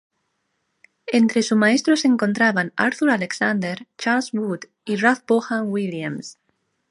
Entre 1.11 1.43
su 1.43 1.55
maestro 1.55 1.95
se 1.95 2.07
encontraban 2.07 2.73
Arthur 2.75 3.11
Alexander, 3.11 3.85
Charles 3.99 4.33
Wood 4.33 4.61
y 4.83 4.95
Ralph 4.95 5.21
Vaughan 5.27 5.65
Williams. 5.69 6.39